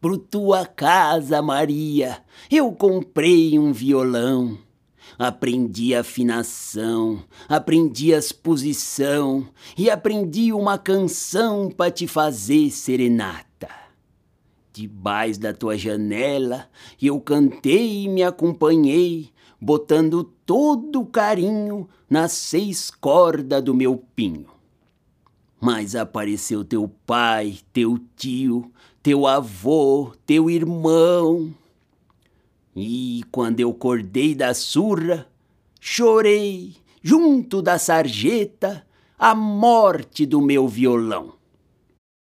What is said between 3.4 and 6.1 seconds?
um violão. Aprendi